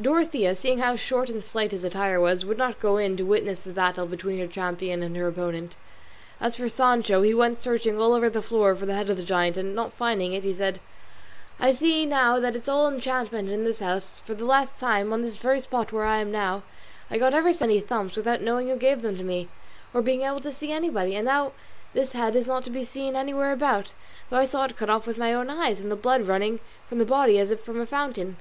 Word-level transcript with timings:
Dorothea, 0.00 0.56
seeing 0.56 0.80
how 0.80 0.96
short 0.96 1.30
and 1.30 1.44
slight 1.44 1.70
his 1.70 1.84
attire 1.84 2.18
was, 2.20 2.44
would 2.44 2.58
not 2.58 2.80
go 2.80 2.96
in 2.96 3.16
to 3.16 3.22
witness 3.22 3.60
the 3.60 3.70
battle 3.72 4.06
between 4.06 4.40
her 4.40 4.48
champion 4.48 5.04
and 5.04 5.16
her 5.16 5.28
opponent. 5.28 5.76
As 6.40 6.56
for 6.56 6.68
Sancho, 6.68 7.22
he 7.22 7.32
went 7.32 7.62
searching 7.62 7.96
all 7.96 8.12
over 8.12 8.28
the 8.28 8.42
floor 8.42 8.74
for 8.74 8.86
the 8.86 8.94
head 8.96 9.08
of 9.08 9.16
the 9.16 9.22
giant, 9.22 9.56
and 9.56 9.76
not 9.76 9.92
finding 9.92 10.32
it 10.32 10.42
he 10.42 10.52
said, 10.52 10.80
"I 11.60 11.72
see 11.72 12.06
now 12.06 12.40
that 12.40 12.56
it's 12.56 12.68
all 12.68 12.88
enchantment 12.88 13.50
in 13.50 13.62
this 13.62 13.78
house; 13.78 14.18
for 14.18 14.34
the 14.34 14.44
last 14.44 14.76
time, 14.78 15.12
on 15.12 15.22
this 15.22 15.36
very 15.36 15.60
spot 15.60 15.92
where 15.92 16.06
I 16.06 16.16
am 16.16 16.32
now, 16.32 16.64
I 17.08 17.16
got 17.16 17.32
ever 17.32 17.52
so 17.52 17.68
many 17.68 17.78
thumps 17.78 18.16
without 18.16 18.40
knowing 18.40 18.68
who 18.68 18.74
gave 18.74 19.02
them 19.02 19.16
to 19.16 19.22
me, 19.22 19.48
or 19.94 20.02
being 20.02 20.22
able 20.22 20.40
to 20.40 20.50
see 20.50 20.72
anybody; 20.72 21.14
and 21.14 21.26
now 21.26 21.52
this 21.94 22.10
head 22.10 22.34
is 22.34 22.48
not 22.48 22.64
to 22.64 22.70
be 22.70 22.84
seen 22.84 23.14
anywhere 23.14 23.52
about, 23.52 23.92
though 24.28 24.38
I 24.38 24.44
saw 24.46 24.64
it 24.64 24.76
cut 24.76 24.90
off 24.90 25.06
with 25.06 25.18
my 25.18 25.32
own 25.32 25.48
eyes 25.48 25.78
and 25.78 25.88
the 25.88 25.94
blood 25.94 26.22
running 26.26 26.58
from 26.88 26.98
the 26.98 27.04
body 27.04 27.38
as 27.38 27.52
if 27.52 27.60
from 27.60 27.80
a 27.80 27.86
fountain." 27.86 28.38